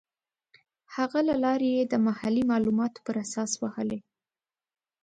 هغه 0.95 1.19
لیارې 1.27 1.69
یې 1.77 1.83
د 1.87 1.93
محلي 2.07 2.43
معلوماتو 2.51 3.03
پر 3.05 3.15
اساس 3.23 3.51
وهلې. 3.61 3.99